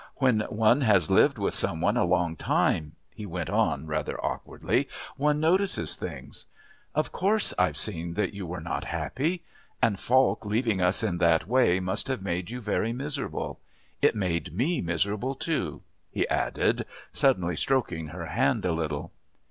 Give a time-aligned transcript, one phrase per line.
[0.15, 4.89] "When one has lived with some one a long time," he went on rather awkwardly,
[5.15, 6.47] "one notices things.
[6.95, 9.43] Of course I've seen that you were not happy.
[9.79, 13.59] And Falk leaving us in that way must have made you very miserable.
[14.01, 19.11] It made me miserable too," he added, suddenly stroking her hand a little.